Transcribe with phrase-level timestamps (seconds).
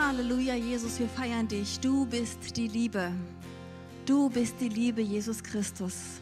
[0.00, 1.80] Halleluja, Jesus, wir feiern dich.
[1.80, 3.10] Du bist die Liebe.
[4.06, 6.20] Du bist die Liebe, Jesus Christus.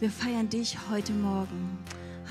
[0.00, 1.78] Wir feiern dich heute Morgen.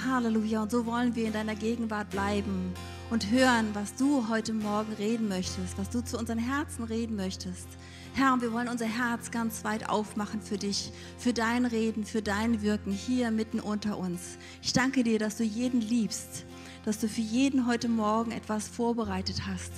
[0.04, 0.64] Halleluja.
[0.64, 2.74] Und so wollen wir in deiner Gegenwart bleiben
[3.12, 7.68] und hören, was du heute Morgen reden möchtest, was du zu unseren Herzen reden möchtest.
[8.16, 12.64] Herr, wir wollen unser Herz ganz weit aufmachen für dich, für dein Reden, für dein
[12.64, 14.40] Wirken hier mitten unter uns.
[14.64, 16.44] Ich danke dir, dass du jeden liebst,
[16.86, 19.72] dass du für jeden heute Morgen etwas vorbereitet hast.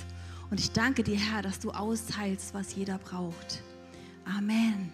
[0.50, 3.62] Und ich danke dir, Herr, dass du austeilst, was jeder braucht.
[4.24, 4.92] Amen.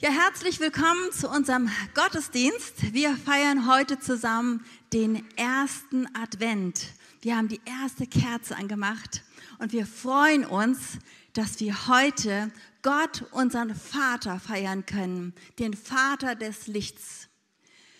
[0.00, 2.94] Ja, herzlich willkommen zu unserem Gottesdienst.
[2.94, 4.64] Wir feiern heute zusammen
[4.94, 6.86] den ersten Advent.
[7.20, 9.22] Wir haben die erste Kerze angemacht
[9.58, 10.98] und wir freuen uns,
[11.34, 12.50] dass wir heute
[12.80, 17.27] Gott, unseren Vater, feiern können, den Vater des Lichts.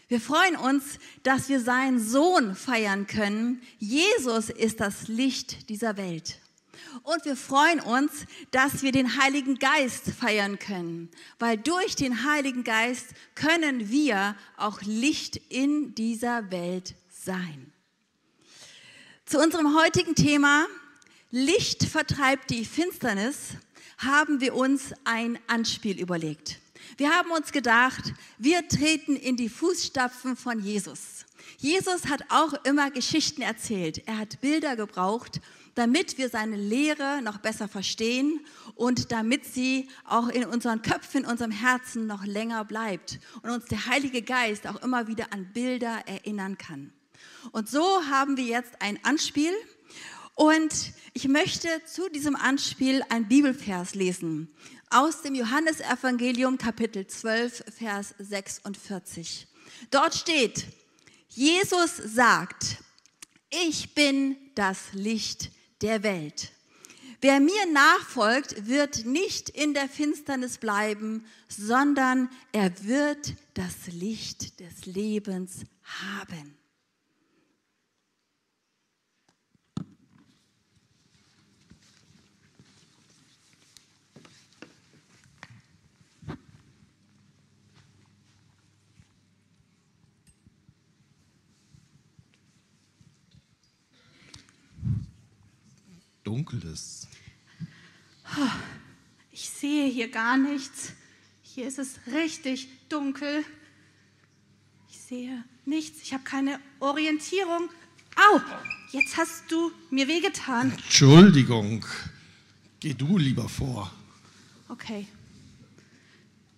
[0.09, 3.61] Wir freuen uns, dass wir seinen Sohn feiern können.
[3.79, 6.39] Jesus ist das Licht dieser Welt.
[7.03, 12.65] Und wir freuen uns, dass wir den Heiligen Geist feiern können, weil durch den Heiligen
[12.65, 17.70] Geist können wir auch Licht in dieser Welt sein.
[19.27, 20.67] Zu unserem heutigen Thema
[21.31, 23.37] Licht vertreibt die Finsternis
[23.98, 26.61] haben wir uns ein Anspiel überlegt.
[26.97, 31.27] Wir haben uns gedacht, wir treten in die Fußstapfen von Jesus.
[31.59, 34.07] Jesus hat auch immer Geschichten erzählt.
[34.07, 35.41] Er hat Bilder gebraucht,
[35.75, 38.41] damit wir seine Lehre noch besser verstehen
[38.75, 43.67] und damit sie auch in unseren Köpfen, in unserem Herzen noch länger bleibt und uns
[43.67, 46.93] der Heilige Geist auch immer wieder an Bilder erinnern kann.
[47.53, 49.53] Und so haben wir jetzt ein Anspiel
[50.34, 54.55] und ich möchte zu diesem Anspiel ein Bibelvers lesen
[54.91, 59.47] aus dem Johannesevangelium Kapitel 12, Vers 46.
[59.91, 60.67] Dort steht,
[61.28, 62.78] Jesus sagt,
[63.50, 65.50] ich bin das Licht
[65.83, 66.53] der Welt.
[67.20, 74.87] Wer mir nachfolgt, wird nicht in der Finsternis bleiben, sondern er wird das Licht des
[74.87, 76.57] Lebens haben.
[96.28, 97.09] Dunkel ist.
[99.33, 100.93] Ich sehe hier gar nichts.
[101.41, 103.44] Hier ist es richtig dunkel.
[104.91, 106.03] Ich sehe nichts.
[106.03, 107.71] Ich habe keine Orientierung.
[108.15, 108.41] Au,
[108.93, 110.72] jetzt hast du mir wehgetan.
[110.72, 111.87] Entschuldigung.
[112.81, 113.91] Geh du lieber vor.
[114.69, 115.09] Okay.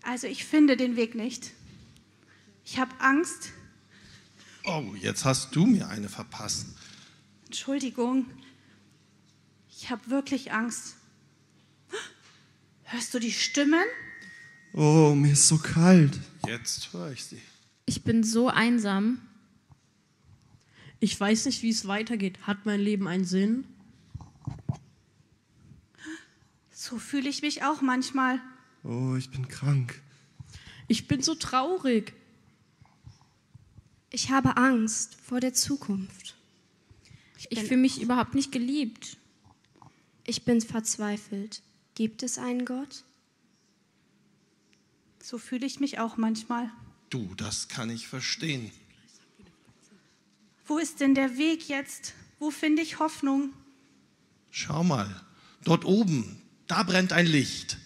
[0.03, 1.53] Also ich finde den Weg nicht.
[2.65, 3.51] Ich habe Angst.
[4.65, 6.67] Oh, jetzt hast du mir eine verpasst.
[7.47, 8.27] Entschuldigung.
[9.83, 10.97] Ich habe wirklich Angst.
[12.83, 13.83] Hörst du die Stimmen?
[14.75, 16.21] Oh, mir ist so kalt.
[16.47, 17.41] Jetzt höre ich sie.
[17.87, 19.23] Ich bin so einsam.
[21.01, 22.47] Ich weiß nicht, wie es weitergeht.
[22.47, 23.65] Hat mein Leben einen Sinn?
[26.71, 28.39] So fühle ich mich auch manchmal.
[28.85, 29.99] Oh, ich bin krank.
[30.89, 32.13] Ich bin so traurig.
[34.11, 36.35] Ich habe Angst vor der Zukunft.
[37.49, 39.17] Ich fühle mich überhaupt nicht geliebt.
[40.31, 41.61] Ich bin verzweifelt.
[41.97, 43.03] Gibt es einen Gott?
[45.21, 46.71] So fühle ich mich auch manchmal.
[47.09, 48.71] Du, das kann ich verstehen.
[50.69, 52.15] Wo ist denn der Weg jetzt?
[52.39, 53.53] Wo finde ich Hoffnung?
[54.53, 55.21] Schau mal,
[55.65, 57.77] dort oben, da brennt ein Licht,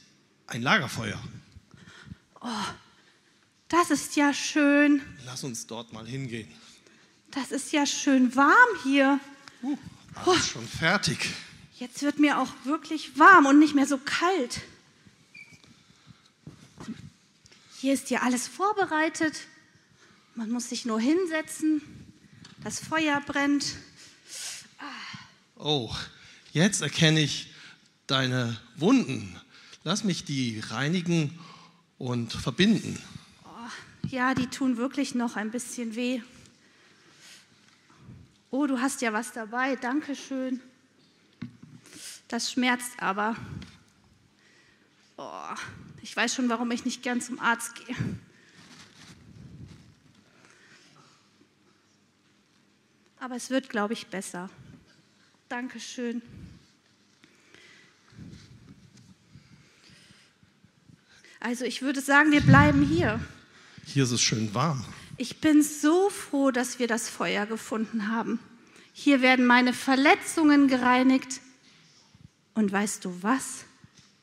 [0.47, 1.19] ein Lagerfeuer.
[2.43, 2.67] Oh,
[3.69, 5.01] das ist ja schön.
[5.25, 6.53] Lass uns dort mal hingehen.
[7.31, 9.19] Das ist ja schön warm hier.
[9.63, 9.79] Uh,
[10.27, 11.31] alles schon fertig.
[11.77, 14.61] Jetzt wird mir auch wirklich warm und nicht mehr so kalt.
[17.81, 19.35] Hier ist ja alles vorbereitet.
[20.37, 21.83] Man muss sich nur hinsetzen.
[22.63, 23.77] Das Feuer brennt.
[25.57, 25.93] Oh,
[26.53, 27.53] jetzt erkenne ich
[28.07, 29.39] deine Wunden.
[29.83, 31.39] Lass mich die reinigen
[31.99, 33.01] und verbinden.
[33.45, 36.23] Oh, ja, die tun wirklich noch ein bisschen weh.
[38.51, 39.75] Oh, du hast ja was dabei.
[39.77, 40.61] Dankeschön.
[42.29, 43.37] Das schmerzt aber.
[45.17, 45.55] Oh,
[46.03, 47.97] ich weiß schon, warum ich nicht gern zum Arzt gehe.
[53.21, 54.51] Aber es wird, glaube ich, besser.
[55.49, 56.21] Dankeschön.
[61.41, 63.21] Also ich würde sagen, wir bleiben hier.
[63.87, 64.85] Hier ist es schön warm.
[65.17, 68.41] Ich bin so froh, dass wir das Feuer gefunden haben.
[68.93, 71.41] Hier werden meine Verletzungen gereinigt.
[72.55, 73.65] Und weißt du was?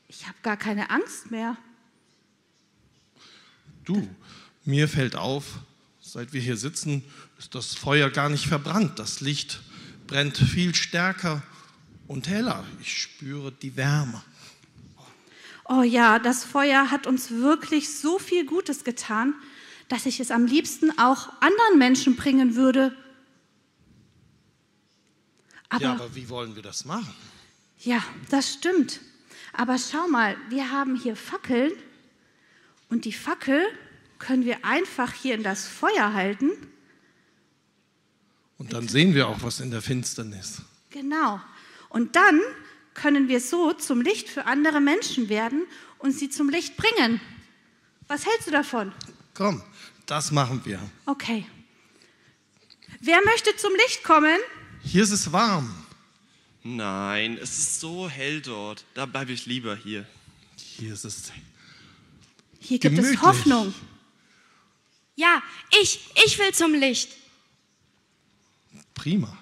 [0.08, 1.56] Ich habe gar keine Angst mehr.
[3.84, 4.08] Du,
[4.64, 5.58] mir fällt auf,
[6.00, 7.04] seit wir hier sitzen,
[7.38, 8.98] ist das Feuer gar nicht verbrannt.
[8.98, 9.60] Das Licht
[10.06, 11.42] brennt viel stärker
[12.06, 12.64] und heller.
[12.80, 14.22] Ich spüre die Wärme.
[15.64, 19.34] Oh ja, das Feuer hat uns wirklich so viel Gutes getan,
[19.88, 22.94] dass ich es am liebsten auch anderen Menschen bringen würde.
[25.68, 27.14] Aber, ja, aber wie wollen wir das machen?
[27.84, 29.00] Ja, das stimmt.
[29.52, 31.72] Aber schau mal, wir haben hier Fackeln
[32.88, 33.60] und die Fackel
[34.18, 36.50] können wir einfach hier in das Feuer halten.
[38.56, 40.62] Und dann sehen wir auch was in der Finsternis.
[40.90, 41.40] Genau.
[41.88, 42.40] Und dann
[42.94, 45.66] können wir so zum Licht für andere Menschen werden
[45.98, 47.20] und sie zum Licht bringen.
[48.06, 48.92] Was hältst du davon?
[49.34, 49.62] Komm,
[50.06, 50.78] das machen wir.
[51.06, 51.46] Okay.
[53.00, 54.38] Wer möchte zum Licht kommen?
[54.82, 55.81] Hier ist es warm.
[56.62, 58.84] Nein, es ist so hell dort.
[58.94, 60.06] Da bleibe ich lieber hier.
[60.56, 61.32] Hier ist es.
[62.60, 63.18] Hier gibt Gemütlich.
[63.18, 63.74] es Hoffnung.
[65.16, 65.42] Ja,
[65.82, 67.10] ich, ich will zum Licht.
[68.94, 69.36] Prima.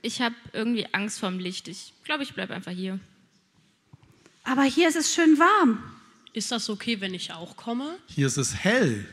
[0.00, 1.68] Ich habe irgendwie Angst vorm Licht.
[1.68, 2.98] Ich glaube, ich bleibe einfach hier.
[4.44, 5.82] Aber hier ist es schön warm.
[6.32, 7.98] Ist das okay, wenn ich auch komme?
[8.06, 9.06] Hier ist es hell.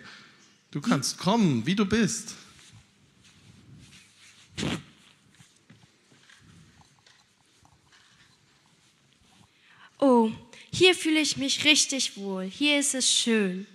[0.71, 2.35] Du kannst kommen, wie du bist.
[9.99, 10.31] Oh,
[10.69, 12.43] hier fühle ich mich richtig wohl.
[12.43, 13.65] Hier ist es schön.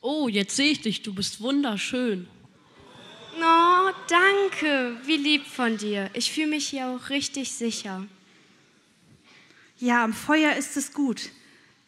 [0.00, 1.02] Oh, jetzt sehe ich dich.
[1.02, 2.26] Du bist wunderschön.
[3.36, 4.96] Oh, danke.
[5.04, 6.10] Wie lieb von dir.
[6.14, 8.04] Ich fühle mich hier auch richtig sicher.
[9.78, 11.30] Ja, am Feuer ist es gut.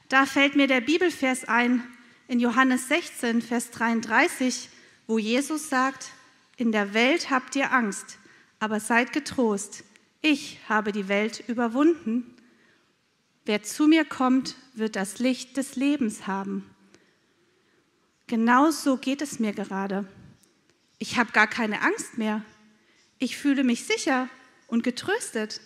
[0.08, 1.82] Da fällt mir der Bibelvers ein
[2.28, 4.68] in Johannes 16, Vers 33,
[5.08, 6.12] wo Jesus sagt,
[6.56, 8.18] in der Welt habt ihr Angst,
[8.60, 9.82] aber seid getrost.
[10.22, 12.36] Ich habe die Welt überwunden.
[13.46, 16.68] Wer zu mir kommt, wird das Licht des Lebens haben.
[18.26, 20.06] Genau so geht es mir gerade.
[20.98, 22.44] Ich habe gar keine Angst mehr.
[23.18, 24.28] Ich fühle mich sicher
[24.68, 25.60] und getröstet.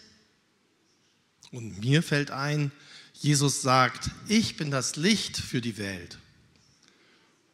[1.50, 2.72] Und mir fällt ein,
[3.12, 6.18] Jesus sagt, ich bin das Licht für die Welt.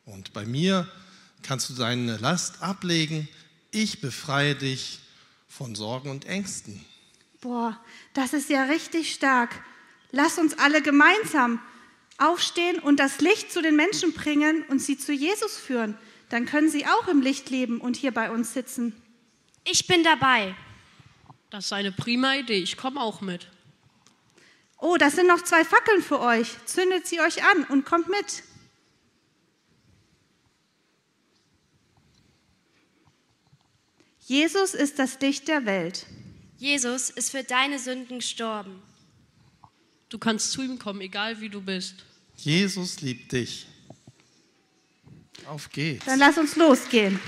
[0.05, 0.91] Und bei mir
[1.43, 3.29] kannst du deine Last ablegen.
[3.71, 5.01] Ich befreie dich
[5.49, 6.85] von Sorgen und Ängsten.
[7.41, 7.79] Boah,
[8.15, 9.63] das ist ja richtig stark.
[10.13, 11.61] Lass uns alle gemeinsam
[12.19, 15.97] aufstehen und das Licht zu den Menschen bringen und sie zu Jesus führen.
[16.29, 18.95] Dann können sie auch im Licht leben und hier bei uns sitzen.
[19.65, 20.55] Ich bin dabei.
[21.51, 22.59] Das ist eine prima Idee.
[22.59, 23.49] Ich komme auch mit.
[24.79, 26.49] Oh, das sind noch zwei Fackeln für euch.
[26.65, 28.43] Zündet sie euch an und kommt mit.
[34.21, 36.07] Jesus ist das Licht der Welt.
[36.57, 38.81] Jesus ist für deine Sünden gestorben.
[40.11, 42.05] Du kannst zu ihm kommen, egal wie du bist.
[42.37, 43.67] Jesus liebt dich.
[45.47, 46.05] Auf geht's.
[46.05, 47.19] Dann lass uns losgehen.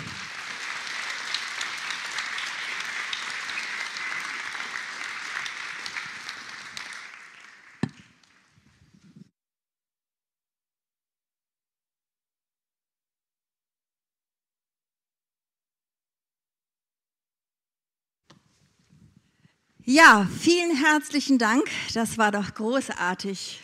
[19.84, 21.68] Ja, vielen herzlichen Dank.
[21.92, 23.58] Das war doch großartig.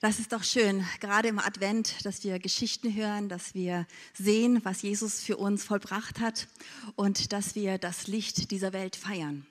[0.00, 4.80] Das ist doch schön, gerade im Advent, dass wir Geschichten hören, dass wir sehen, was
[4.80, 6.48] Jesus für uns vollbracht hat
[6.96, 9.46] und dass wir das Licht dieser Welt feiern.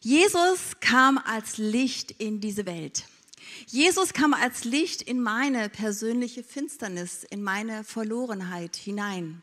[0.00, 3.04] Jesus kam als Licht in diese Welt.
[3.68, 9.42] Jesus kam als Licht in meine persönliche Finsternis, in meine Verlorenheit hinein.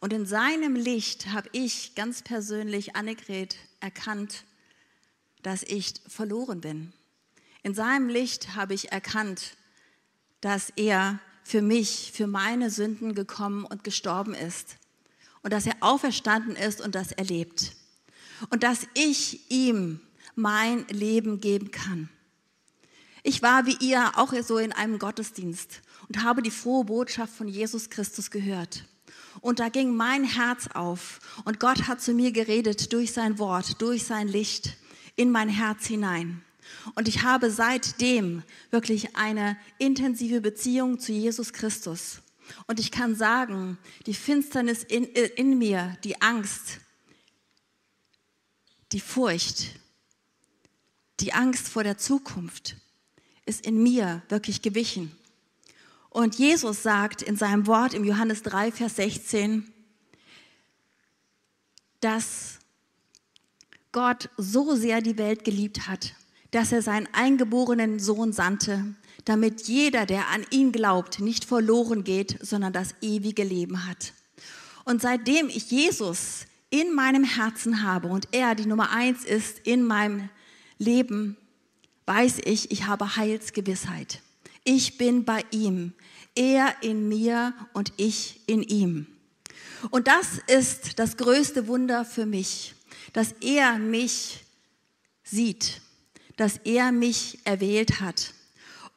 [0.00, 4.42] Und in seinem Licht habe ich ganz persönlich, Annegret, erkannt,
[5.44, 6.92] dass ich verloren bin.
[7.62, 9.56] In seinem Licht habe ich erkannt,
[10.40, 14.76] dass er für mich, für meine Sünden gekommen und gestorben ist.
[15.42, 17.76] Und dass er auferstanden ist und dass er lebt.
[18.48, 20.00] Und dass ich ihm
[20.34, 22.08] mein Leben geben kann.
[23.22, 27.48] Ich war wie ihr auch so in einem Gottesdienst und habe die frohe Botschaft von
[27.48, 28.84] Jesus Christus gehört.
[29.40, 33.80] Und da ging mein Herz auf und Gott hat zu mir geredet durch sein Wort,
[33.82, 34.76] durch sein Licht
[35.16, 36.42] in mein Herz hinein.
[36.94, 42.22] Und ich habe seitdem wirklich eine intensive Beziehung zu Jesus Christus.
[42.66, 46.80] Und ich kann sagen, die Finsternis in, in mir, die Angst,
[48.92, 49.78] die Furcht,
[51.20, 52.76] die Angst vor der Zukunft
[53.46, 55.16] ist in mir wirklich gewichen.
[56.10, 59.72] Und Jesus sagt in seinem Wort im Johannes 3, Vers 16,
[62.00, 62.60] dass
[63.94, 66.14] Gott so sehr die Welt geliebt hat,
[66.50, 68.84] dass er seinen eingeborenen Sohn sandte,
[69.24, 74.12] damit jeder, der an ihn glaubt, nicht verloren geht, sondern das ewige Leben hat.
[74.84, 79.84] Und seitdem ich Jesus in meinem Herzen habe und er die Nummer eins ist in
[79.84, 80.28] meinem
[80.78, 81.36] Leben,
[82.06, 84.20] weiß ich, ich habe Heilsgewissheit.
[84.64, 85.92] Ich bin bei ihm,
[86.34, 89.06] er in mir und ich in ihm.
[89.90, 92.74] Und das ist das größte Wunder für mich,
[93.12, 94.44] dass er mich
[95.22, 95.80] sieht,
[96.36, 98.34] dass er mich erwählt hat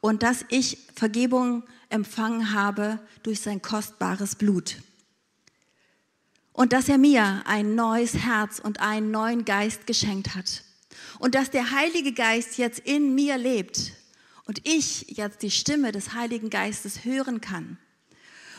[0.00, 4.76] und dass ich Vergebung empfangen habe durch sein kostbares Blut.
[6.52, 10.64] Und dass er mir ein neues Herz und einen neuen Geist geschenkt hat.
[11.20, 13.92] Und dass der Heilige Geist jetzt in mir lebt
[14.44, 17.78] und ich jetzt die Stimme des Heiligen Geistes hören kann.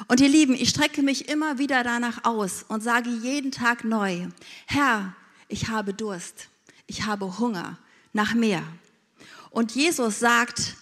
[0.08, 4.28] Und ihr Lieben, ich strecke mich immer wieder danach aus und sage jeden Tag neu,
[4.66, 5.14] Herr,
[5.50, 6.48] ich habe Durst,
[6.88, 7.78] ich habe Hunger
[8.14, 8.64] nach mehr.
[9.50, 10.78] Und Jesus sagt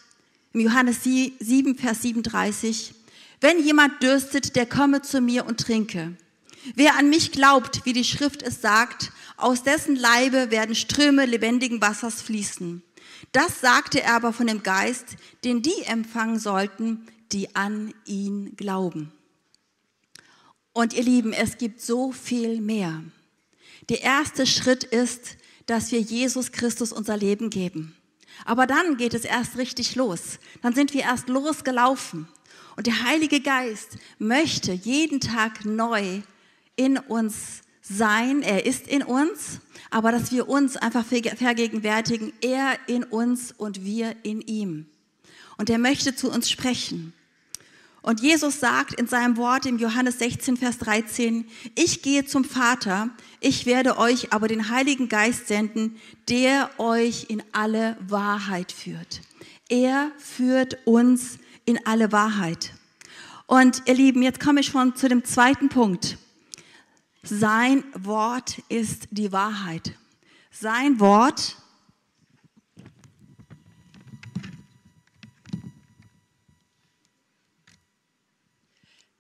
[0.54, 2.94] im Johannes 7, Vers 37,
[3.42, 6.16] wenn jemand dürstet, der komme zu mir und trinke.
[6.76, 11.82] Wer an mich glaubt, wie die Schrift es sagt, aus dessen Leibe werden Ströme lebendigen
[11.82, 12.84] Wassers fließen.
[13.32, 19.12] Das sagte er aber von dem Geist, den die empfangen sollten, die an ihn glauben.
[20.74, 23.02] Und ihr Lieben, es gibt so viel mehr.
[23.90, 27.96] Der erste Schritt ist, dass wir Jesus Christus unser Leben geben.
[28.46, 30.40] Aber dann geht es erst richtig los.
[30.62, 32.28] Dann sind wir erst losgelaufen.
[32.76, 36.22] Und der Heilige Geist möchte jeden Tag neu
[36.76, 38.44] in uns sein.
[38.44, 44.16] Er ist in uns, aber dass wir uns einfach vergegenwärtigen, er in uns und wir
[44.24, 44.86] in ihm.
[45.58, 47.14] Und er möchte zu uns sprechen.
[48.02, 53.10] Und Jesus sagt in seinem Wort im Johannes 16, Vers 13, ich gehe zum Vater,
[53.40, 55.98] ich werde euch aber den Heiligen Geist senden,
[56.30, 59.22] der euch in alle Wahrheit führt.
[59.70, 62.74] Er führt uns in alle Wahrheit.
[63.46, 66.18] Und ihr Lieben, jetzt komme ich schon zu dem zweiten Punkt.
[67.24, 69.94] Sein Wort ist die Wahrheit.
[70.52, 71.58] Sein Wort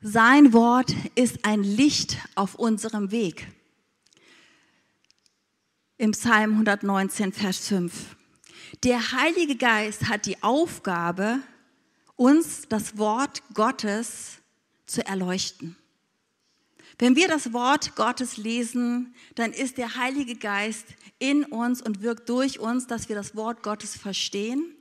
[0.01, 3.47] Sein Wort ist ein Licht auf unserem Weg.
[5.97, 8.15] Im Psalm 119, Vers 5.
[8.83, 11.39] Der Heilige Geist hat die Aufgabe,
[12.15, 14.37] uns das Wort Gottes
[14.85, 15.75] zu erleuchten.
[16.99, 20.85] Wenn wir das Wort Gottes lesen, dann ist der Heilige Geist
[21.17, 24.75] in uns und wirkt durch uns, dass wir das Wort Gottes verstehen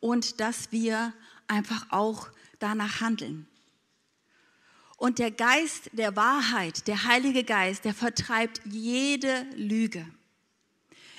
[0.00, 1.12] und dass wir
[1.46, 3.46] einfach auch danach handeln.
[5.02, 10.06] Und der Geist der Wahrheit, der Heilige Geist, der vertreibt jede Lüge.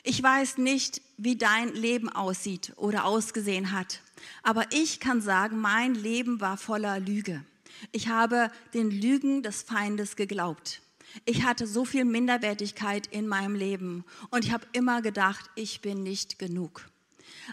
[0.04, 4.00] Ich weiß nicht, wie dein Leben aussieht oder ausgesehen hat,
[4.42, 7.44] aber ich kann sagen, mein Leben war voller Lüge.
[7.92, 10.82] Ich habe den Lügen des Feindes geglaubt.
[11.26, 16.04] Ich hatte so viel Minderwertigkeit in meinem Leben und ich habe immer gedacht, ich bin
[16.04, 16.86] nicht genug.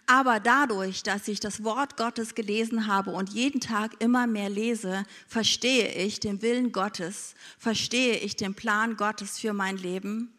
[0.07, 5.05] Aber dadurch, dass ich das Wort Gottes gelesen habe und jeden Tag immer mehr lese,
[5.27, 10.33] verstehe ich den Willen Gottes, verstehe ich den Plan Gottes für mein Leben.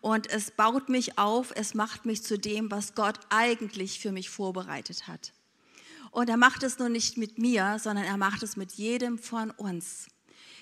[0.00, 4.30] Und es baut mich auf, es macht mich zu dem, was Gott eigentlich für mich
[4.30, 5.32] vorbereitet hat.
[6.10, 9.50] Und er macht es nur nicht mit mir, sondern er macht es mit jedem von
[9.50, 10.08] uns.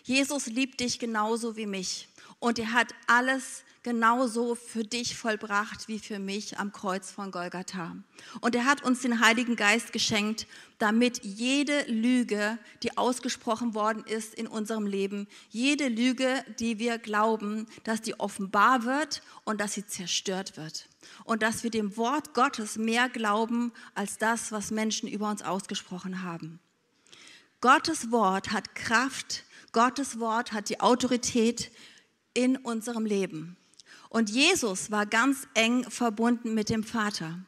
[0.05, 2.09] Jesus liebt dich genauso wie mich.
[2.39, 7.97] Und er hat alles genauso für dich vollbracht wie für mich am Kreuz von Golgatha.
[8.41, 10.47] Und er hat uns den Heiligen Geist geschenkt,
[10.79, 17.67] damit jede Lüge, die ausgesprochen worden ist in unserem Leben, jede Lüge, die wir glauben,
[17.85, 20.89] dass die offenbar wird und dass sie zerstört wird.
[21.25, 26.23] Und dass wir dem Wort Gottes mehr glauben als das, was Menschen über uns ausgesprochen
[26.23, 26.61] haben.
[27.63, 31.71] Gottes Wort hat Kraft, Gottes Wort hat die Autorität
[32.35, 33.57] in unserem Leben.
[34.11, 37.39] Und Jesus war ganz eng verbunden mit dem Vater.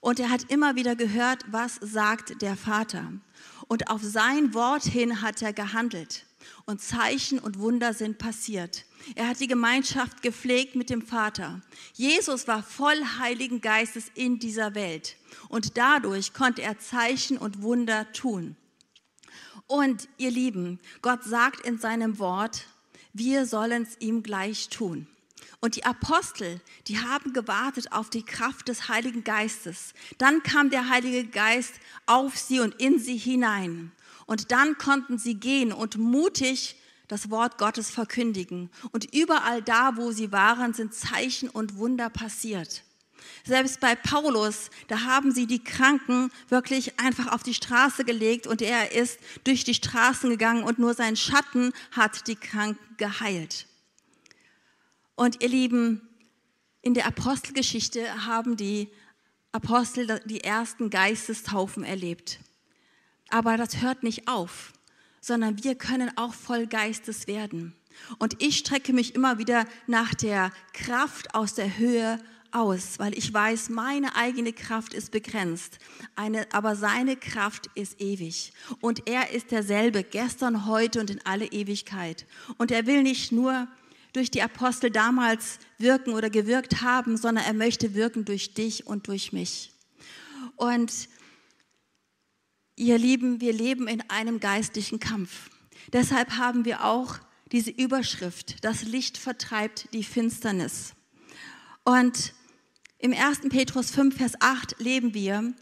[0.00, 3.12] Und er hat immer wieder gehört, was sagt der Vater.
[3.68, 6.24] Und auf sein Wort hin hat er gehandelt.
[6.64, 8.86] Und Zeichen und Wunder sind passiert.
[9.14, 11.60] Er hat die Gemeinschaft gepflegt mit dem Vater.
[11.92, 15.16] Jesus war voll Heiligen Geistes in dieser Welt.
[15.50, 18.56] Und dadurch konnte er Zeichen und Wunder tun.
[19.66, 22.66] Und ihr Lieben, Gott sagt in seinem Wort,
[23.12, 25.08] wir sollen es ihm gleich tun.
[25.66, 29.94] Und die Apostel, die haben gewartet auf die Kraft des Heiligen Geistes.
[30.16, 31.74] Dann kam der Heilige Geist
[32.06, 33.90] auf sie und in sie hinein.
[34.26, 36.76] Und dann konnten sie gehen und mutig
[37.08, 38.70] das Wort Gottes verkündigen.
[38.92, 42.84] Und überall da, wo sie waren, sind Zeichen und Wunder passiert.
[43.42, 48.62] Selbst bei Paulus, da haben sie die Kranken wirklich einfach auf die Straße gelegt und
[48.62, 53.66] er ist durch die Straßen gegangen und nur sein Schatten hat die Kranken geheilt.
[55.16, 56.02] Und ihr Lieben,
[56.82, 58.88] in der Apostelgeschichte haben die
[59.50, 62.38] Apostel die ersten Geistestaufen erlebt.
[63.30, 64.72] Aber das hört nicht auf,
[65.20, 67.74] sondern wir können auch voll Geistes werden.
[68.18, 72.20] Und ich strecke mich immer wieder nach der Kraft aus der Höhe
[72.52, 75.78] aus, weil ich weiß, meine eigene Kraft ist begrenzt,
[76.14, 78.52] eine, aber seine Kraft ist ewig.
[78.80, 82.26] Und er ist derselbe, gestern, heute und in alle Ewigkeit.
[82.58, 83.66] Und er will nicht nur
[84.16, 89.08] durch die Apostel damals wirken oder gewirkt haben, sondern er möchte wirken durch dich und
[89.08, 89.72] durch mich.
[90.56, 91.10] Und
[92.76, 95.50] ihr Lieben, wir leben in einem geistlichen Kampf.
[95.92, 97.18] Deshalb haben wir auch
[97.52, 100.94] diese Überschrift, das Licht vertreibt die Finsternis.
[101.84, 102.32] Und
[102.98, 103.50] im 1.
[103.50, 105.52] Petrus 5, Vers 8 leben wir,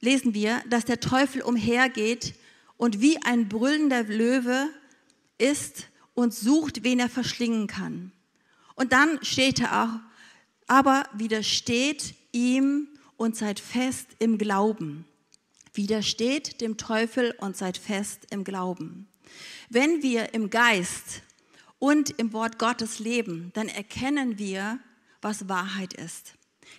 [0.00, 2.34] lesen wir, dass der Teufel umhergeht
[2.76, 4.68] und wie ein brüllender Löwe
[5.38, 8.10] ist und sucht, wen er verschlingen kann.
[8.74, 10.00] Und dann steht er auch,
[10.66, 15.04] aber widersteht ihm und seid fest im Glauben.
[15.74, 19.08] Widersteht dem Teufel und seid fest im Glauben.
[19.68, 21.22] Wenn wir im Geist
[21.78, 24.80] und im Wort Gottes leben, dann erkennen wir,
[25.20, 26.34] was Wahrheit ist.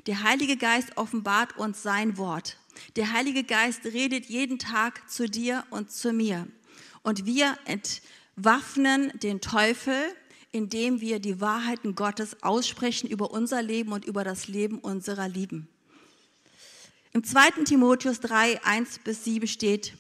[0.07, 2.57] Der Heilige Geist offenbart uns sein Wort.
[2.95, 6.47] Der Heilige Geist redet jeden Tag zu dir und zu mir.
[7.03, 7.57] Und wir
[8.37, 9.99] entwaffnen den Teufel,
[10.51, 15.67] indem wir die Wahrheiten Gottes aussprechen über unser Leben und über das Leben unserer Lieben.
[17.13, 17.63] Im 2.
[17.65, 19.93] Timotheus 3, 1 bis 7 steht,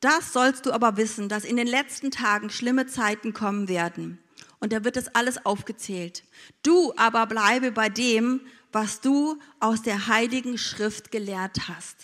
[0.00, 4.18] das sollst du aber wissen, dass in den letzten Tagen schlimme Zeiten kommen werden.
[4.60, 6.22] Und da wird es alles aufgezählt.
[6.62, 11.96] Du aber bleibe bei dem, was du aus der heiligen Schrift gelernt hast.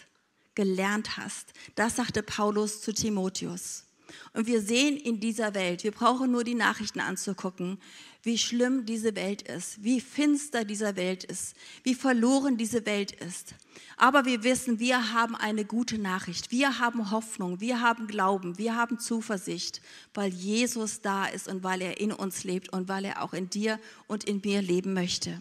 [0.57, 1.53] Gelernt hast.
[1.77, 3.88] Das sagte Paulus zu Timotheus.
[4.33, 7.79] Und wir sehen in dieser Welt, wir brauchen nur die Nachrichten anzugucken,
[8.23, 13.55] wie schlimm diese Welt ist, wie finster diese Welt ist, wie verloren diese Welt ist.
[13.97, 18.77] Aber wir wissen, wir haben eine gute Nachricht, wir haben Hoffnung, wir haben Glauben, wir
[18.77, 19.81] haben Zuversicht,
[20.15, 23.49] weil Jesus da ist und weil er in uns lebt und weil er auch in
[23.51, 25.41] dir und in mir leben möchte.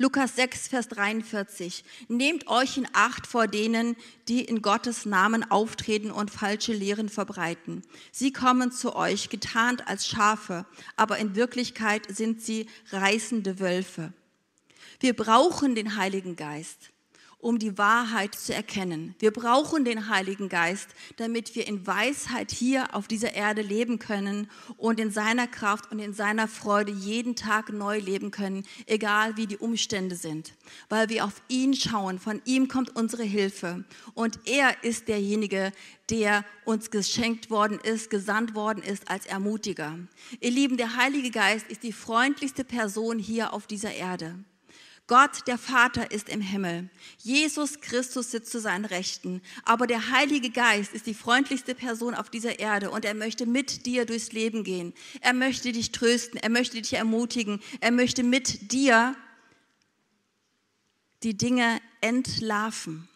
[0.00, 1.82] Lukas 6, Vers 43.
[2.06, 3.96] Nehmt euch in Acht vor denen,
[4.28, 7.82] die in Gottes Namen auftreten und falsche Lehren verbreiten.
[8.12, 14.12] Sie kommen zu euch getarnt als Schafe, aber in Wirklichkeit sind sie reißende Wölfe.
[15.00, 16.90] Wir brauchen den Heiligen Geist
[17.40, 19.14] um die Wahrheit zu erkennen.
[19.20, 24.50] Wir brauchen den Heiligen Geist, damit wir in Weisheit hier auf dieser Erde leben können
[24.76, 29.46] und in seiner Kraft und in seiner Freude jeden Tag neu leben können, egal wie
[29.46, 30.54] die Umstände sind.
[30.88, 35.72] Weil wir auf ihn schauen, von ihm kommt unsere Hilfe und er ist derjenige,
[36.10, 39.98] der uns geschenkt worden ist, gesandt worden ist als Ermutiger.
[40.40, 44.38] Ihr Lieben, der Heilige Geist ist die freundlichste Person hier auf dieser Erde.
[45.08, 46.90] Gott, der Vater, ist im Himmel.
[47.16, 49.40] Jesus Christus sitzt zu seinen Rechten.
[49.64, 53.86] Aber der Heilige Geist ist die freundlichste Person auf dieser Erde und er möchte mit
[53.86, 54.92] dir durchs Leben gehen.
[55.22, 59.16] Er möchte dich trösten, er möchte dich ermutigen, er möchte mit dir
[61.22, 63.08] die Dinge entlarven,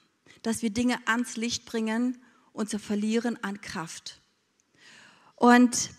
[0.42, 2.16] dass wir Dinge ans Licht bringen
[2.54, 4.18] und zu verlieren an Kraft.
[5.36, 5.90] Und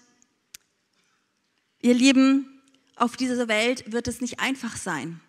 [1.82, 2.62] ihr Lieben,
[2.95, 5.21] auf dieser Welt wird es nicht einfach sein.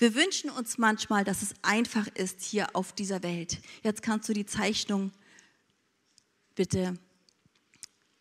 [0.00, 3.58] Wir wünschen uns manchmal, dass es einfach ist hier auf dieser Welt.
[3.82, 5.12] Jetzt kannst du die Zeichnung
[6.54, 6.94] bitte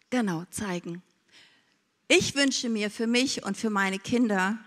[0.10, 1.02] genau zeigen.
[2.10, 4.58] Ich wünsche mir für mich und für meine Kinder,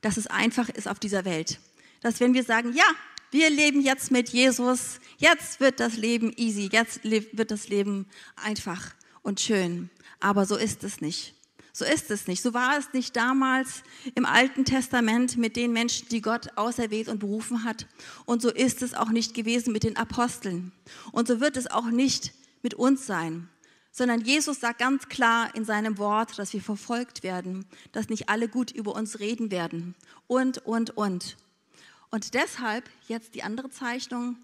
[0.00, 1.58] dass es einfach ist auf dieser Welt.
[2.02, 2.86] Dass wenn wir sagen, ja,
[3.32, 8.06] wir leben jetzt mit Jesus, jetzt wird das Leben easy, jetzt wird das Leben
[8.36, 9.90] einfach und schön.
[10.20, 11.34] Aber so ist es nicht.
[11.72, 12.42] So ist es nicht.
[12.42, 13.82] So war es nicht damals
[14.14, 17.86] im Alten Testament mit den Menschen, die Gott auserwählt und berufen hat.
[18.26, 20.72] Und so ist es auch nicht gewesen mit den Aposteln.
[21.12, 23.48] Und so wird es auch nicht mit uns sein.
[23.92, 28.48] Sondern Jesus sagt ganz klar in seinem Wort, dass wir verfolgt werden, dass nicht alle
[28.48, 29.94] gut über uns reden werden.
[30.26, 31.36] Und, und, und.
[32.10, 34.36] Und deshalb, jetzt die andere Zeichnung,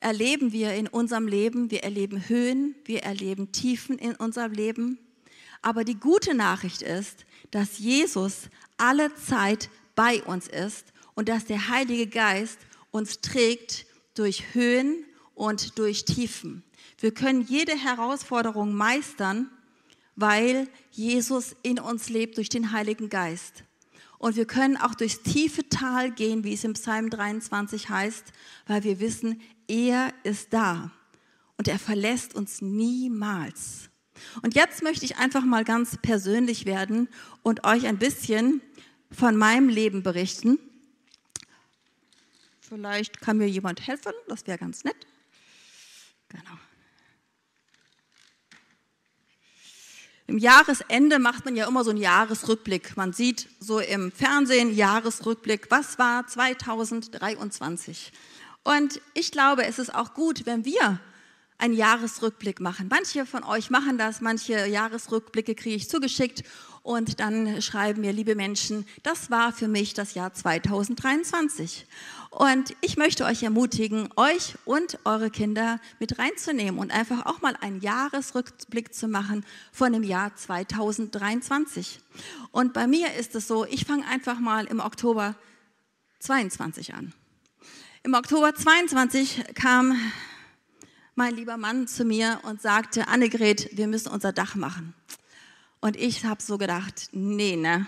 [0.00, 4.98] erleben wir in unserem Leben, wir erleben Höhen, wir erleben Tiefen in unserem Leben.
[5.62, 11.68] Aber die gute Nachricht ist, dass Jesus alle Zeit bei uns ist und dass der
[11.68, 12.58] Heilige Geist
[12.90, 16.64] uns trägt durch Höhen und durch Tiefen.
[16.98, 19.50] Wir können jede Herausforderung meistern,
[20.16, 23.64] weil Jesus in uns lebt durch den Heiligen Geist.
[24.18, 28.24] Und wir können auch durchs tiefe Tal gehen, wie es im Psalm 23 heißt,
[28.66, 30.92] weil wir wissen, er ist da
[31.56, 33.90] und er verlässt uns niemals.
[34.42, 37.08] Und jetzt möchte ich einfach mal ganz persönlich werden
[37.42, 38.60] und euch ein bisschen
[39.10, 40.58] von meinem Leben berichten.
[42.60, 45.06] Vielleicht kann mir jemand helfen, das wäre ganz nett.
[46.28, 46.58] Genau.
[50.26, 52.96] Im Jahresende macht man ja immer so einen Jahresrückblick.
[52.96, 58.12] Man sieht so im Fernsehen Jahresrückblick, was war 2023.
[58.64, 61.00] Und ich glaube, es ist auch gut, wenn wir
[61.62, 62.88] einen Jahresrückblick machen.
[62.90, 66.42] Manche von euch machen das, manche Jahresrückblicke kriege ich zugeschickt
[66.82, 71.86] und dann schreiben mir, liebe Menschen, das war für mich das Jahr 2023.
[72.30, 77.54] Und ich möchte euch ermutigen, euch und eure Kinder mit reinzunehmen und einfach auch mal
[77.60, 82.00] einen Jahresrückblick zu machen von dem Jahr 2023.
[82.50, 85.36] Und bei mir ist es so, ich fange einfach mal im Oktober
[86.18, 87.12] 22 an.
[88.02, 89.96] Im Oktober 22 kam
[91.14, 94.94] mein lieber Mann zu mir und sagte, Annegret, wir müssen unser Dach machen.
[95.80, 97.86] Und ich habe so gedacht, nee, ne,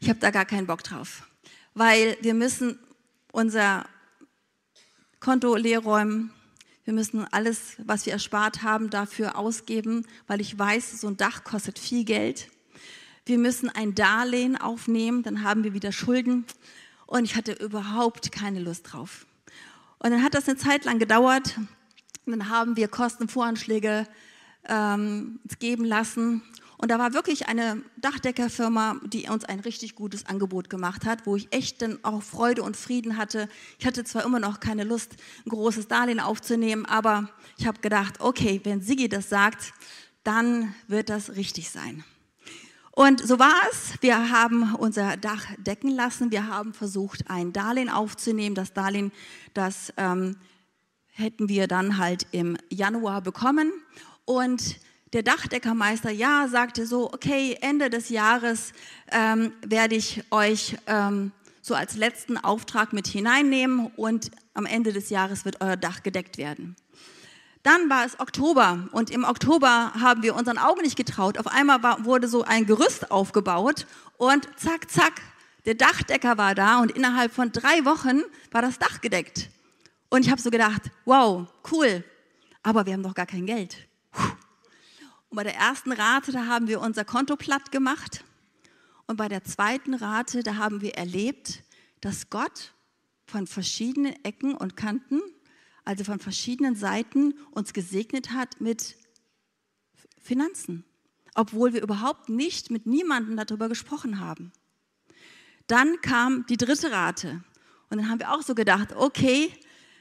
[0.00, 1.28] ich habe da gar keinen Bock drauf,
[1.74, 2.78] weil wir müssen
[3.32, 3.86] unser
[5.20, 6.32] Konto leer räumen.
[6.84, 11.44] Wir müssen alles, was wir erspart haben, dafür ausgeben, weil ich weiß, so ein Dach
[11.44, 12.48] kostet viel Geld.
[13.26, 16.46] Wir müssen ein Darlehen aufnehmen, dann haben wir wieder Schulden.
[17.06, 19.26] Und ich hatte überhaupt keine Lust drauf.
[19.98, 21.54] Und dann hat das eine Zeit lang gedauert.
[22.26, 24.06] Dann haben wir Kostenvoranschläge
[24.68, 26.42] ähm, geben lassen.
[26.76, 31.36] Und da war wirklich eine Dachdeckerfirma, die uns ein richtig gutes Angebot gemacht hat, wo
[31.36, 33.50] ich echt dann auch Freude und Frieden hatte.
[33.78, 37.28] Ich hatte zwar immer noch keine Lust, ein großes Darlehen aufzunehmen, aber
[37.58, 39.74] ich habe gedacht, okay, wenn Sigi das sagt,
[40.24, 42.02] dann wird das richtig sein.
[42.92, 43.94] Und so war es.
[44.00, 46.30] Wir haben unser Dach decken lassen.
[46.30, 48.54] Wir haben versucht, ein Darlehen aufzunehmen.
[48.54, 49.12] Das Darlehen,
[49.54, 50.36] das ähm,
[51.10, 53.72] hätten wir dann halt im Januar bekommen.
[54.24, 54.76] Und
[55.12, 58.72] der Dachdeckermeister, ja, sagte so, okay, Ende des Jahres
[59.10, 65.10] ähm, werde ich euch ähm, so als letzten Auftrag mit hineinnehmen und am Ende des
[65.10, 66.76] Jahres wird euer Dach gedeckt werden.
[67.62, 71.38] Dann war es Oktober und im Oktober haben wir unseren Augen nicht getraut.
[71.38, 75.20] Auf einmal war, wurde so ein Gerüst aufgebaut und zack, zack,
[75.66, 79.50] der Dachdecker war da und innerhalb von drei Wochen war das Dach gedeckt.
[80.10, 82.04] Und ich habe so gedacht, wow, cool,
[82.62, 83.88] aber wir haben doch gar kein Geld.
[85.28, 88.24] Und bei der ersten Rate, da haben wir unser Konto platt gemacht.
[89.06, 91.62] Und bei der zweiten Rate, da haben wir erlebt,
[92.00, 92.74] dass Gott
[93.26, 95.20] von verschiedenen Ecken und Kanten
[95.84, 98.96] also von verschiedenen Seiten uns gesegnet hat mit
[100.18, 100.84] Finanzen,
[101.34, 104.52] obwohl wir überhaupt nicht mit niemandem darüber gesprochen haben.
[105.66, 107.42] Dann kam die dritte Rate
[107.88, 109.52] und dann haben wir auch so gedacht, okay,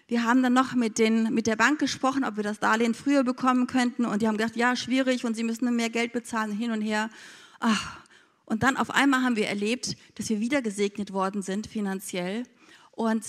[0.09, 3.23] wir haben dann noch mit, den, mit der Bank gesprochen, ob wir das Darlehen früher
[3.23, 6.71] bekommen könnten und die haben gesagt, ja, schwierig und sie müssen mehr Geld bezahlen, hin
[6.71, 7.09] und her.
[7.59, 7.97] Ach.
[8.45, 12.43] Und dann auf einmal haben wir erlebt, dass wir wieder gesegnet worden sind finanziell
[12.91, 13.23] und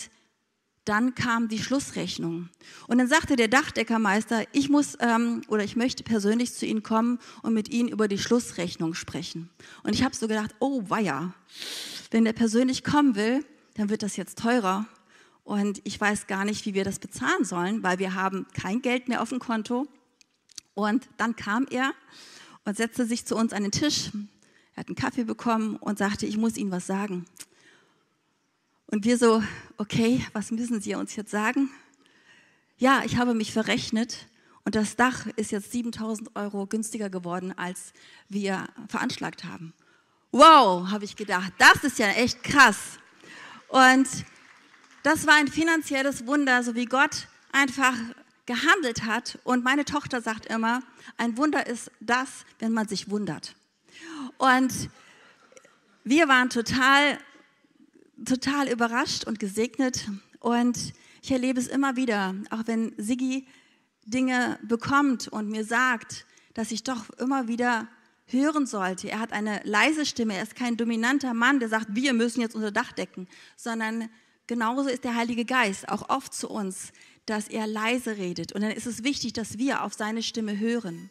[0.87, 2.49] dann kam die Schlussrechnung.
[2.87, 7.19] Und dann sagte der Dachdeckermeister, ich muss ähm, oder ich möchte persönlich zu Ihnen kommen
[7.43, 9.51] und mit Ihnen über die Schlussrechnung sprechen.
[9.83, 11.35] Und ich habe so gedacht, oh weia,
[12.11, 14.87] wenn der persönlich kommen will, dann wird das jetzt teurer.
[15.51, 19.09] Und ich weiß gar nicht, wie wir das bezahlen sollen, weil wir haben kein Geld
[19.09, 19.89] mehr auf dem Konto.
[20.75, 21.93] Und dann kam er
[22.65, 24.13] und setzte sich zu uns an den Tisch.
[24.77, 27.25] Er hat einen Kaffee bekommen und sagte, ich muss Ihnen was sagen.
[28.87, 29.43] Und wir so,
[29.77, 31.69] okay, was müssen Sie uns jetzt sagen?
[32.79, 34.29] Ja, ich habe mich verrechnet
[34.65, 37.93] und das Dach ist jetzt 7000 Euro günstiger geworden, als
[38.29, 39.75] wir veranschlagt haben.
[40.31, 43.01] Wow, habe ich gedacht, das ist ja echt krass.
[43.67, 44.07] Und
[45.03, 47.95] das war ein finanzielles Wunder, so wie Gott einfach
[48.47, 49.39] gehandelt hat.
[49.45, 50.83] Und meine Tochter sagt immer,
[51.17, 53.55] ein Wunder ist das, wenn man sich wundert.
[54.39, 54.91] Und
[56.05, 57.19] wir waren total
[58.25, 60.09] total überrascht und gesegnet
[60.41, 63.47] und ich erlebe es immer wieder, auch wenn Siggi
[64.05, 67.89] Dinge bekommt und mir sagt, dass ich doch immer wieder
[68.27, 69.11] hören sollte.
[69.11, 72.55] Er hat eine leise Stimme, er ist kein dominanter Mann, der sagt, wir müssen jetzt
[72.55, 74.09] unser Dach decken, sondern
[74.51, 76.93] genauso ist der Heilige Geist auch oft zu uns,
[77.25, 78.53] dass er leise redet.
[78.53, 81.09] Und dann ist es wichtig, dass wir auf seine Stimme hören.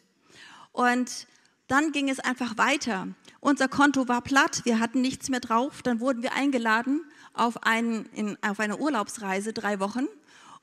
[0.72, 1.26] Und
[1.66, 3.08] dann ging es einfach weiter.
[3.40, 5.80] Unser Konto war platt, wir hatten nichts mehr drauf.
[5.80, 10.06] Dann wurden wir eingeladen auf, einen, in, auf eine Urlaubsreise, drei Wochen.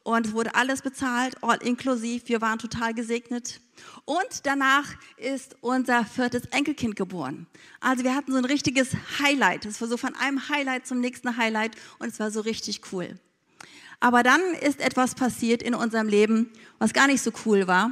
[0.08, 2.30] Und es wurde alles bezahlt, all inklusiv.
[2.30, 3.60] Wir waren total gesegnet.
[4.06, 4.86] Und danach
[5.18, 7.46] ist unser viertes Enkelkind geboren.
[7.82, 9.66] Also wir hatten so ein richtiges Highlight.
[9.66, 13.20] Es war so von einem Highlight zum nächsten Highlight und es war so richtig cool.
[14.00, 17.92] Aber dann ist etwas passiert in unserem Leben, was gar nicht so cool war.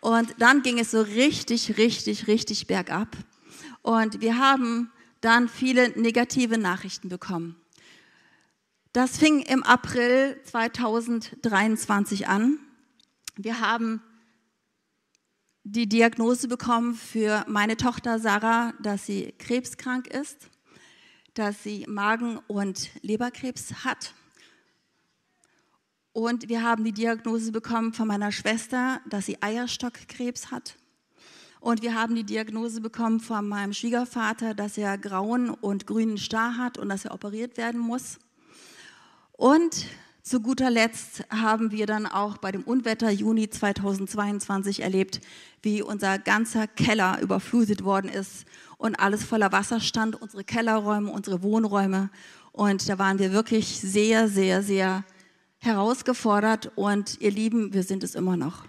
[0.00, 3.16] Und dann ging es so richtig, richtig, richtig bergab.
[3.82, 7.56] Und wir haben dann viele negative Nachrichten bekommen.
[8.94, 12.58] Das fing im April 2023 an.
[13.36, 14.02] Wir haben
[15.64, 20.50] die Diagnose bekommen für meine Tochter Sarah, dass sie krebskrank ist,
[21.32, 24.12] dass sie Magen- und Leberkrebs hat.
[26.12, 30.76] Und wir haben die Diagnose bekommen von meiner Schwester, dass sie Eierstockkrebs hat.
[31.60, 36.58] Und wir haben die Diagnose bekommen von meinem Schwiegervater, dass er grauen und grünen Star
[36.58, 38.18] hat und dass er operiert werden muss.
[39.42, 39.86] Und
[40.22, 45.20] zu guter Letzt haben wir dann auch bei dem Unwetter Juni 2022 erlebt,
[45.62, 48.44] wie unser ganzer Keller überflutet worden ist
[48.78, 52.08] und alles voller Wasser stand, unsere Kellerräume, unsere Wohnräume.
[52.52, 55.02] Und da waren wir wirklich sehr, sehr, sehr
[55.58, 58.66] herausgefordert und ihr Lieben, wir sind es immer noch.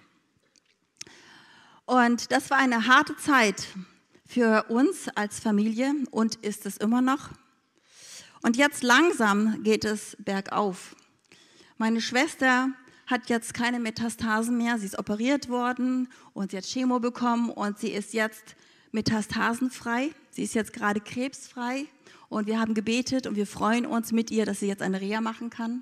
[1.85, 3.67] Und das war eine harte Zeit
[4.25, 7.29] für uns als Familie und ist es immer noch.
[8.43, 10.97] Und jetzt langsam geht es bergauf.
[11.77, 12.67] Meine Schwester
[13.07, 14.77] hat jetzt keine Metastasen mehr.
[14.77, 18.55] Sie ist operiert worden und sie hat Chemo bekommen und sie ist jetzt
[18.91, 20.11] metastasenfrei.
[20.29, 21.85] Sie ist jetzt gerade krebsfrei
[22.27, 25.21] und wir haben gebetet und wir freuen uns mit ihr, dass sie jetzt eine Reha
[25.21, 25.81] machen kann.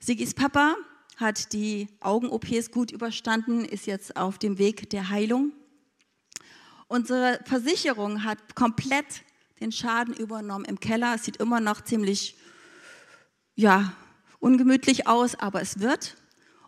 [0.00, 0.76] Sigis Papa
[1.16, 5.52] hat die Augen-OPs gut überstanden, ist jetzt auf dem Weg der Heilung.
[6.88, 9.22] Unsere Versicherung hat komplett
[9.60, 11.14] den Schaden übernommen im Keller.
[11.14, 12.36] Es sieht immer noch ziemlich,
[13.54, 13.92] ja,
[14.38, 16.16] ungemütlich aus, aber es wird.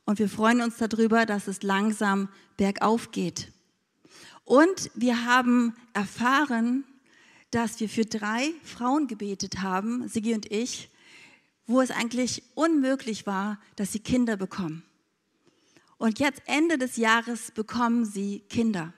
[0.05, 3.53] Und wir freuen uns darüber, dass es langsam bergauf geht.
[4.45, 6.85] Und wir haben erfahren,
[7.51, 10.91] dass wir für drei Frauen gebetet haben, Sigi und ich,
[11.67, 14.83] wo es eigentlich unmöglich war, dass sie Kinder bekommen.
[15.99, 18.93] Und jetzt Ende des Jahres bekommen sie Kinder.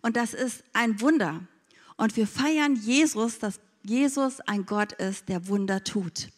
[0.00, 1.42] Und das ist ein Wunder.
[2.00, 6.30] Und wir feiern Jesus, dass Jesus ein Gott ist, der Wunder tut.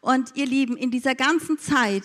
[0.00, 2.02] Und ihr Lieben, in dieser ganzen Zeit,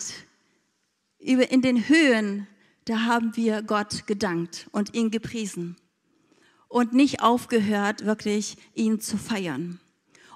[1.18, 2.46] in den Höhen,
[2.84, 5.78] da haben wir Gott gedankt und ihn gepriesen
[6.68, 9.80] und nicht aufgehört, wirklich ihn zu feiern.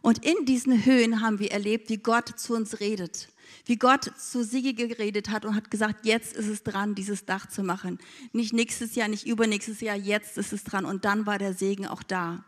[0.03, 3.29] Und in diesen Höhen haben wir erlebt, wie Gott zu uns redet,
[3.67, 7.49] wie Gott zu Sigi geredet hat und hat gesagt, jetzt ist es dran, dieses Dach
[7.49, 7.99] zu machen.
[8.33, 10.85] Nicht nächstes Jahr, nicht übernächstes Jahr, jetzt ist es dran.
[10.85, 12.45] Und dann war der Segen auch da.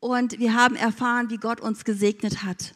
[0.00, 2.74] Und wir haben erfahren, wie Gott uns gesegnet hat.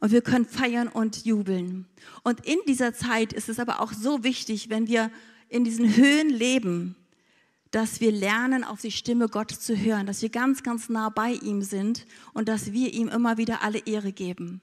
[0.00, 1.86] Und wir können feiern und jubeln.
[2.24, 5.10] Und in dieser Zeit ist es aber auch so wichtig, wenn wir
[5.48, 6.96] in diesen Höhen leben,
[7.70, 11.32] dass wir lernen, auf die Stimme Gottes zu hören, dass wir ganz, ganz nah bei
[11.32, 14.60] ihm sind und dass wir ihm immer wieder alle Ehre geben.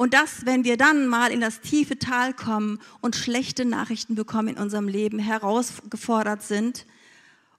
[0.00, 4.48] Und dass, wenn wir dann mal in das tiefe Tal kommen und schlechte Nachrichten bekommen
[4.48, 6.86] in unserem Leben, herausgefordert sind,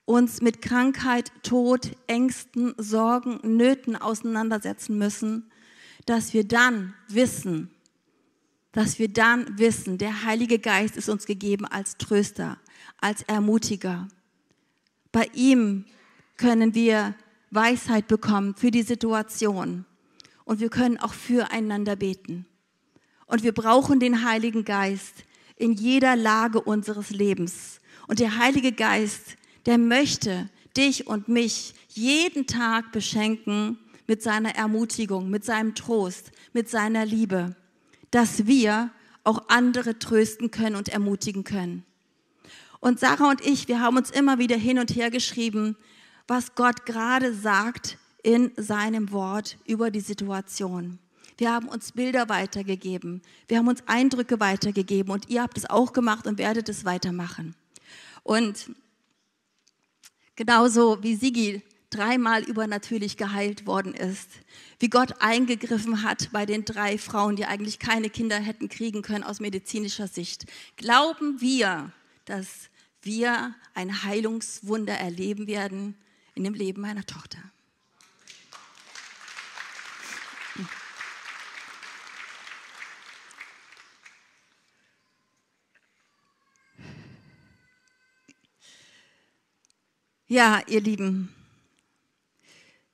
[0.06, 5.52] uns mit Krankheit, Tod, Ängsten, Sorgen, Nöten auseinandersetzen müssen,
[6.08, 7.70] dass wir dann wissen,
[8.72, 12.58] dass wir dann wissen, der Heilige Geist ist uns gegeben als Tröster,
[13.00, 14.08] als Ermutiger.
[15.12, 15.86] Bei ihm
[16.38, 17.14] können wir
[17.52, 19.86] Weisheit bekommen für die Situation
[20.52, 22.46] und wir können auch füreinander beten.
[23.26, 25.24] Und wir brauchen den Heiligen Geist
[25.56, 27.80] in jeder Lage unseres Lebens.
[28.08, 35.30] Und der Heilige Geist, der möchte dich und mich jeden Tag beschenken mit seiner Ermutigung,
[35.30, 37.56] mit seinem Trost, mit seiner Liebe,
[38.10, 38.92] dass wir
[39.24, 41.86] auch andere trösten können und ermutigen können.
[42.82, 45.78] Und Sarah und ich, wir haben uns immer wieder hin und her geschrieben,
[46.28, 51.00] was Gott gerade sagt in seinem Wort über die Situation.
[51.38, 55.94] Wir haben uns Bilder weitergegeben, wir haben uns Eindrücke weitergegeben und ihr habt es auch
[55.94, 57.56] gemacht und werdet es weitermachen.
[58.24, 58.70] Und
[60.36, 64.30] genauso wie Sigi dreimal übernatürlich geheilt worden ist,
[64.80, 69.24] wie Gott eingegriffen hat bei den drei Frauen, die eigentlich keine Kinder hätten kriegen können
[69.24, 70.46] aus medizinischer Sicht,
[70.78, 71.92] glauben wir,
[72.26, 72.70] dass
[73.02, 75.96] wir ein Heilungswunder erleben werden
[76.34, 77.40] in dem Leben meiner Tochter.
[90.34, 91.28] Ja, ihr Lieben,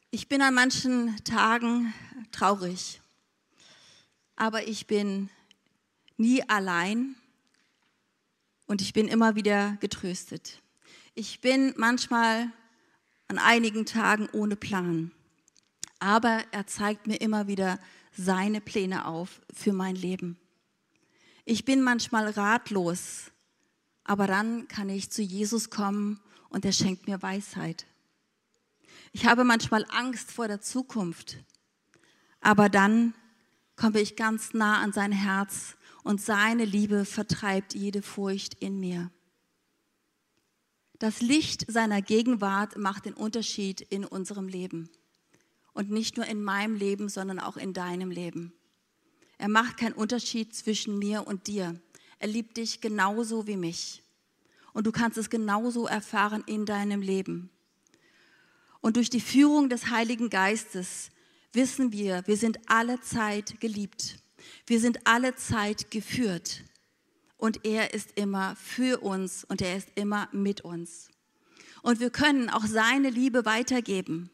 [0.09, 1.93] ich bin an manchen Tagen
[2.31, 2.99] traurig,
[4.35, 5.29] aber ich bin
[6.17, 7.13] nie allein
[8.65, 10.63] und ich bin immer wieder getröstet.
[11.13, 12.51] Ich bin manchmal
[13.27, 15.11] an einigen Tagen ohne Plan,
[15.99, 17.77] aber er zeigt mir immer wieder
[18.13, 20.39] seine Pläne auf für mein Leben.
[21.45, 23.25] Ich bin manchmal ratlos,
[24.03, 26.19] aber dann kann ich zu Jesus kommen
[26.49, 27.85] und er schenkt mir Weisheit.
[29.11, 31.37] Ich habe manchmal Angst vor der Zukunft,
[32.41, 33.13] aber dann
[33.75, 39.11] komme ich ganz nah an sein Herz und seine Liebe vertreibt jede Furcht in mir.
[40.99, 44.89] Das Licht seiner Gegenwart macht den Unterschied in unserem Leben.
[45.73, 48.51] Und nicht nur in meinem Leben, sondern auch in deinem Leben.
[49.37, 51.79] Er macht keinen Unterschied zwischen mir und dir.
[52.17, 54.01] Er liebt dich genauso wie mich.
[54.77, 57.49] Und du kannst es genauso erfahren in deinem Leben.
[58.79, 61.09] Und durch die Führung des Heiligen Geistes
[61.51, 64.17] wissen wir, wir sind alle Zeit geliebt.
[64.67, 66.63] Wir sind alle Zeit geführt
[67.37, 71.09] und er ist immer für uns und er ist immer mit uns.
[71.81, 74.29] Und wir können auch seine Liebe weitergeben,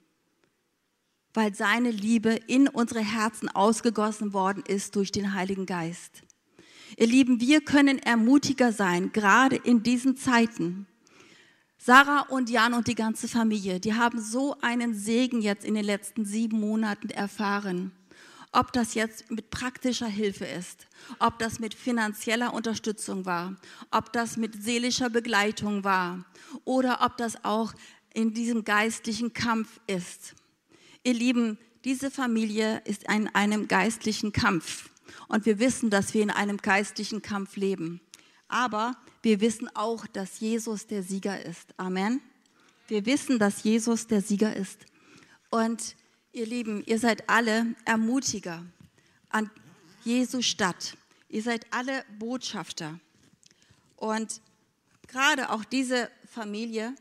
[1.34, 6.24] weil seine Liebe in unsere Herzen ausgegossen worden ist durch den Heiligen Geist.
[6.98, 10.88] Ihr Lieben, wir können ermutiger sein, gerade in diesen Zeiten.
[11.78, 15.84] Sarah und Jan und die ganze Familie, die haben so einen Segen jetzt in den
[15.84, 17.92] letzten sieben Monaten erfahren
[18.54, 20.88] ob das jetzt mit praktischer Hilfe ist,
[21.20, 23.56] ob das mit finanzieller Unterstützung war,
[23.92, 26.24] ob das mit seelischer Begleitung war
[26.64, 27.74] oder ob das auch
[28.14, 30.36] in diesem geistlichen Kampf ist.
[31.04, 34.90] Ihr Lieben, diese Familie ist in einem geistlichen Kampf
[35.28, 38.02] und wir wissen, dass wir in einem geistlichen Kampf leben.
[38.48, 41.74] Aber wir wissen auch, dass Jesus der Sieger ist.
[41.78, 42.22] Amen.
[42.88, 44.86] Wir wissen, dass Jesus der Sieger ist.
[45.50, 45.96] Und
[46.36, 48.66] Ihr Lieben, ihr seid alle Ermutiger
[49.30, 49.52] an
[50.04, 50.98] Jesu Stadt.
[51.30, 53.00] Ihr seid alle Botschafter.
[53.98, 54.42] Und
[55.08, 56.96] gerade auch diese Familie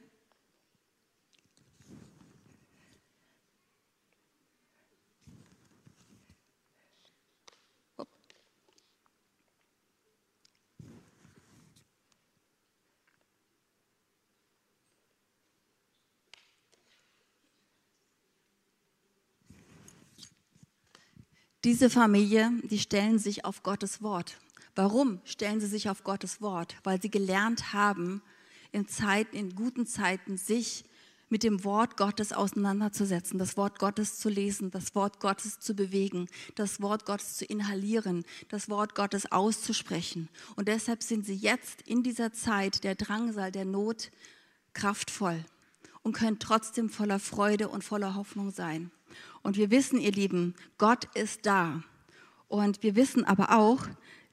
[21.65, 24.37] Diese Familie, die stellen sich auf Gottes Wort.
[24.75, 26.75] Warum stellen sie sich auf Gottes Wort?
[26.83, 28.21] Weil sie gelernt haben,
[28.73, 30.85] in Zeiten, in guten Zeiten, sich
[31.29, 36.27] mit dem Wort Gottes auseinanderzusetzen, das Wort Gottes zu lesen, das Wort Gottes zu bewegen,
[36.57, 40.31] das Wort Gottes zu inhalieren, das Wort Gottes auszusprechen.
[40.57, 44.11] Und deshalb sind sie jetzt in dieser Zeit der Drangsal, der Not
[44.73, 45.45] kraftvoll
[46.03, 48.91] und können trotzdem voller Freude und voller Hoffnung sein.
[49.43, 51.83] Und wir wissen, ihr Lieben, Gott ist da.
[52.49, 53.87] Und wir wissen aber auch,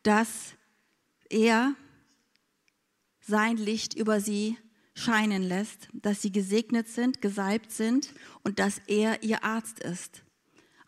[0.03, 0.55] dass
[1.29, 1.75] er
[3.21, 4.57] sein Licht über sie
[4.93, 8.13] scheinen lässt, dass sie gesegnet sind, gesalbt sind
[8.43, 10.23] und dass er ihr Arzt ist.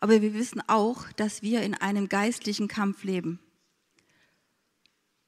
[0.00, 3.38] Aber wir wissen auch, dass wir in einem geistlichen Kampf leben.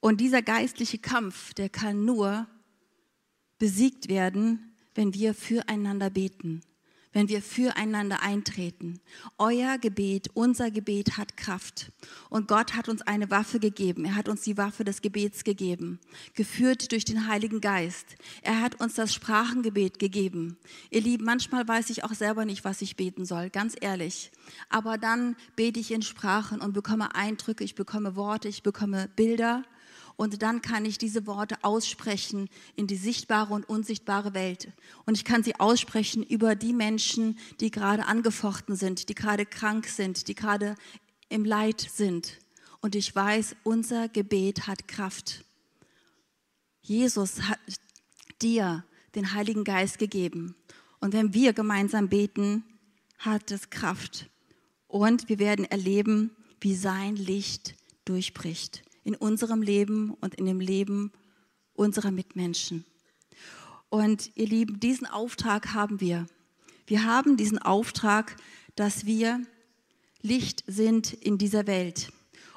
[0.00, 2.46] Und dieser geistliche Kampf, der kann nur
[3.59, 6.61] besiegt werden, wenn wir füreinander beten
[7.14, 9.00] wenn wir füreinander eintreten.
[9.38, 11.92] Euer Gebet, unser Gebet hat Kraft.
[12.29, 14.05] Und Gott hat uns eine Waffe gegeben.
[14.05, 16.00] Er hat uns die Waffe des Gebets gegeben,
[16.35, 18.16] geführt durch den Heiligen Geist.
[18.42, 20.59] Er hat uns das Sprachengebet gegeben.
[20.90, 24.33] Ihr Lieben, manchmal weiß ich auch selber nicht, was ich beten soll, ganz ehrlich.
[24.68, 29.64] Aber dann bete ich in Sprachen und bekomme Eindrücke, ich bekomme Worte, ich bekomme Bilder
[30.16, 34.72] und dann kann ich diese Worte aussprechen in die sichtbare und unsichtbare Welt.
[35.07, 39.87] Und ich kann sie aussprechen über die Menschen, die gerade angefochten sind, die gerade krank
[39.87, 40.77] sind, die gerade
[41.29, 42.38] im Leid sind.
[42.81, 45.44] Und ich weiß, unser Gebet hat Kraft.
[46.81, 47.59] Jesus hat
[48.40, 48.85] dir
[49.16, 50.55] den Heiligen Geist gegeben.
[51.00, 52.62] Und wenn wir gemeinsam beten,
[53.18, 54.31] hat es Kraft.
[54.87, 57.74] Und wir werden erleben, wie sein Licht
[58.05, 61.12] durchbricht in unserem Leben und in dem Leben
[61.74, 62.84] unserer Mitmenschen.
[63.88, 66.26] Und ihr Lieben, diesen Auftrag haben wir.
[66.86, 68.36] Wir haben diesen Auftrag,
[68.74, 69.40] dass wir
[70.20, 72.11] Licht sind in dieser Welt.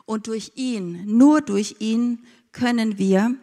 [0.05, 3.37] Und durch ihn, nur durch ihn können wir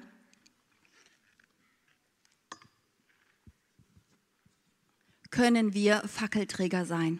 [5.34, 7.18] können wir Fackelträger sein.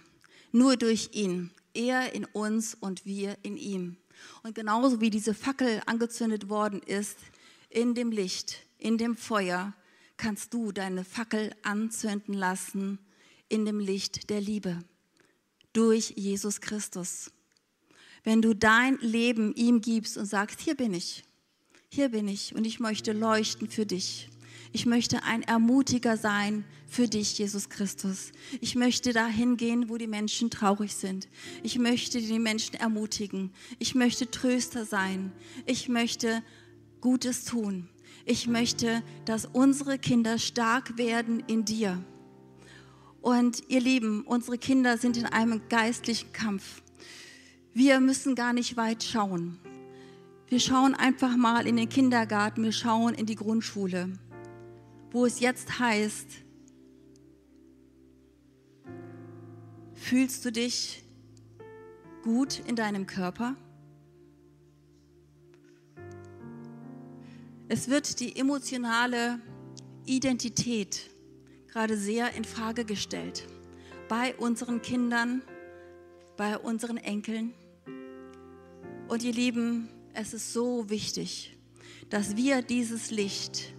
[0.52, 1.50] Nur durch ihn.
[1.74, 3.96] Er in uns und wir in ihm.
[4.42, 7.18] Und genauso wie diese Fackel angezündet worden ist,
[7.70, 9.74] in dem Licht, in dem Feuer,
[10.16, 12.98] kannst du deine Fackel anzünden lassen
[13.48, 14.78] in dem Licht der Liebe
[15.72, 17.30] durch Jesus Christus.
[18.26, 21.24] wenn du dein Leben ihm gibst und sagst, hier bin ich,
[21.90, 24.30] hier bin ich und ich möchte leuchten für dich.
[24.74, 28.32] Ich möchte ein Ermutiger sein für dich, Jesus Christus.
[28.60, 31.28] Ich möchte dahin gehen, wo die Menschen traurig sind.
[31.62, 33.52] Ich möchte die Menschen ermutigen.
[33.78, 35.30] Ich möchte Tröster sein.
[35.64, 36.42] Ich möchte
[37.00, 37.88] Gutes tun.
[38.24, 42.02] Ich möchte, dass unsere Kinder stark werden in dir.
[43.22, 46.82] Und ihr Lieben, unsere Kinder sind in einem geistlichen Kampf.
[47.74, 49.56] Wir müssen gar nicht weit schauen.
[50.48, 54.10] Wir schauen einfach mal in den Kindergarten, wir schauen in die Grundschule,
[55.14, 56.26] wo es jetzt heißt,
[59.94, 61.04] fühlst du dich
[62.24, 63.54] gut in deinem Körper?
[67.68, 69.38] Es wird die emotionale
[70.04, 71.08] Identität
[71.68, 73.46] gerade sehr in Frage gestellt
[74.08, 75.42] bei unseren Kindern,
[76.36, 77.54] bei unseren Enkeln.
[79.06, 81.56] Und ihr Lieben, es ist so wichtig,
[82.10, 83.73] dass wir dieses Licht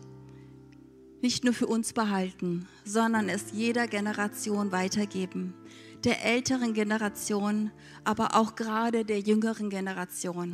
[1.26, 5.56] nicht nur für uns behalten, sondern es jeder Generation weitergeben.
[6.04, 7.72] Der älteren Generation,
[8.04, 10.54] aber auch gerade der jüngeren Generation.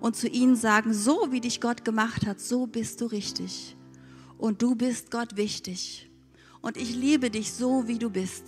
[0.00, 3.76] Und zu ihnen sagen, so wie dich Gott gemacht hat, so bist du richtig.
[4.38, 6.10] Und du bist Gott wichtig.
[6.62, 8.44] Und ich liebe dich so, wie du bist.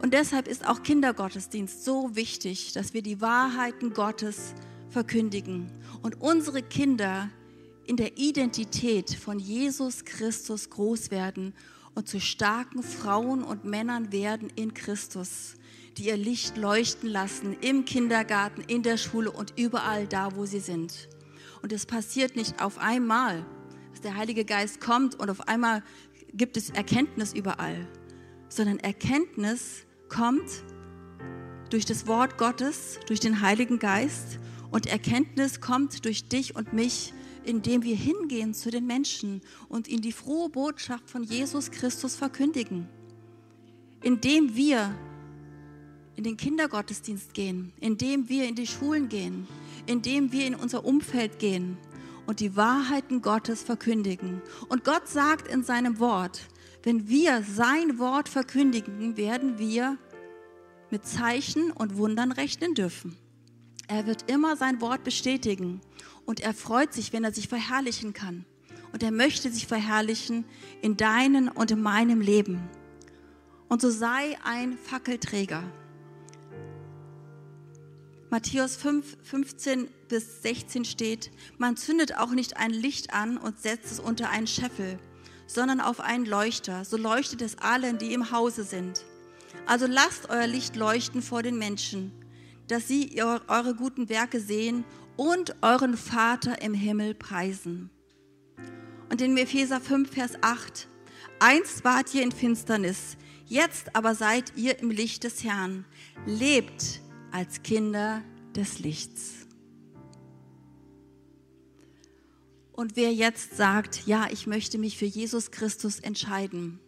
[0.00, 4.54] Und deshalb ist auch Kindergottesdienst so wichtig, dass wir die Wahrheiten Gottes
[4.90, 5.72] verkündigen
[6.02, 7.30] und unsere Kinder
[7.86, 11.54] in der Identität von Jesus Christus groß werden
[11.94, 15.54] und zu starken Frauen und Männern werden in Christus,
[15.96, 20.60] die ihr Licht leuchten lassen im Kindergarten, in der Schule und überall da, wo sie
[20.60, 21.08] sind.
[21.62, 23.46] Und es passiert nicht auf einmal,
[23.92, 25.82] dass der Heilige Geist kommt und auf einmal
[26.34, 27.88] gibt es Erkenntnis überall,
[28.48, 30.64] sondern Erkenntnis kommt
[31.70, 34.38] durch das Wort Gottes, durch den Heiligen Geist
[34.70, 37.14] und Erkenntnis kommt durch dich und mich,
[37.46, 42.88] indem wir hingehen zu den Menschen und ihnen die frohe Botschaft von Jesus Christus verkündigen.
[44.02, 44.94] Indem wir
[46.16, 49.46] in den Kindergottesdienst gehen, indem wir in die Schulen gehen,
[49.86, 51.76] indem wir in unser Umfeld gehen
[52.26, 54.42] und die Wahrheiten Gottes verkündigen.
[54.68, 56.40] Und Gott sagt in seinem Wort,
[56.82, 59.98] wenn wir sein Wort verkündigen, werden wir
[60.90, 63.16] mit Zeichen und Wundern rechnen dürfen.
[63.88, 65.80] Er wird immer sein Wort bestätigen
[66.26, 68.44] und er freut sich, wenn er sich verherrlichen kann.
[68.92, 70.44] Und er möchte sich verherrlichen
[70.82, 72.68] in deinem und in meinem Leben.
[73.68, 75.62] Und so sei ein Fackelträger.
[78.30, 83.92] Matthäus 5, 15 bis 16 steht, man zündet auch nicht ein Licht an und setzt
[83.92, 84.98] es unter einen Scheffel,
[85.46, 86.84] sondern auf einen Leuchter.
[86.84, 89.04] So leuchtet es allen, die im Hause sind.
[89.64, 92.12] Also lasst euer Licht leuchten vor den Menschen,
[92.68, 94.84] dass sie eure guten Werke sehen
[95.16, 97.90] und euren Vater im Himmel preisen.
[99.10, 100.88] Und in Epheser 5, Vers 8,
[101.38, 105.84] einst wart ihr in Finsternis, jetzt aber seid ihr im Licht des Herrn.
[106.26, 107.00] Lebt
[107.30, 108.22] als Kinder
[108.54, 109.46] des Lichts.
[112.72, 116.78] Und wer jetzt sagt, ja, ich möchte mich für Jesus Christus entscheiden,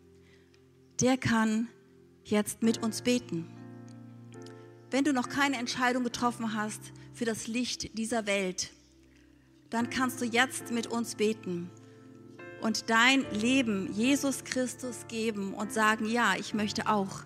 [1.01, 1.69] der kann
[2.25, 3.49] jetzt mit uns beten.
[4.91, 6.81] Wenn du noch keine Entscheidung getroffen hast
[7.13, 8.71] für das Licht dieser Welt,
[9.71, 11.71] dann kannst du jetzt mit uns beten
[12.63, 17.21] und dein Leben Jesus Christus geben und sagen, ja, ich möchte auch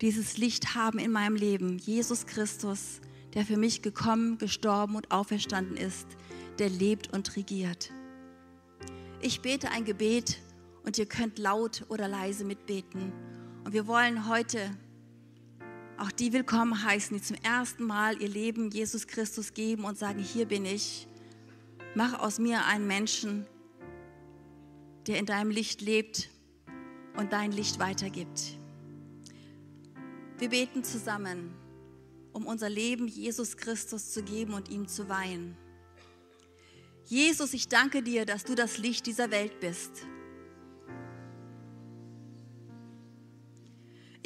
[0.00, 1.78] dieses Licht haben in meinem Leben.
[1.78, 3.00] Jesus Christus,
[3.34, 6.06] der für mich gekommen, gestorben und auferstanden ist
[6.58, 7.90] der lebt und regiert.
[9.20, 10.38] Ich bete ein Gebet
[10.84, 13.12] und ihr könnt laut oder leise mitbeten.
[13.64, 14.70] Und wir wollen heute
[15.98, 20.20] auch die willkommen heißen, die zum ersten Mal ihr Leben Jesus Christus geben und sagen,
[20.20, 21.08] hier bin ich.
[21.94, 23.46] Mach aus mir einen Menschen,
[25.06, 26.30] der in deinem Licht lebt
[27.16, 28.58] und dein Licht weitergibt.
[30.38, 31.52] Wir beten zusammen,
[32.32, 35.56] um unser Leben Jesus Christus zu geben und ihm zu weihen.
[37.06, 40.06] Jesus, ich danke dir, dass du das Licht dieser Welt bist.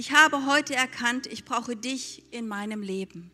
[0.04, 3.30] Ich habe heute erkannt, ich brauche dich in meinem Leben.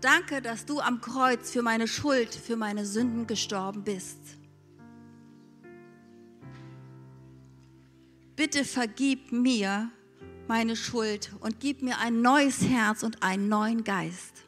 [0.00, 4.20] Danke, dass du am Kreuz für meine Schuld, für meine Sünden gestorben bist.
[8.36, 9.90] Bitte vergib mir
[10.46, 14.44] meine Schuld und gib mir ein neues Herz und einen neuen Geist.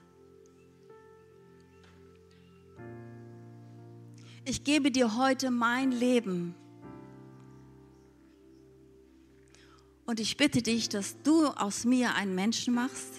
[4.45, 6.59] ich gebe dir heute mein Leben.
[10.11, 13.14] Und ich bitte dich, dass du aus mir einen Menschen machst,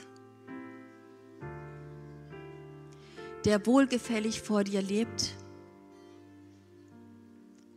[3.45, 5.33] der wohlgefällig vor dir lebt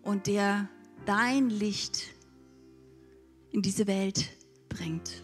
[0.02, 0.68] und der
[1.06, 2.12] dein Licht
[3.52, 4.30] in diese Welt
[4.68, 5.22] bringt.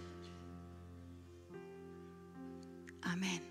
[3.00, 3.49] Amen.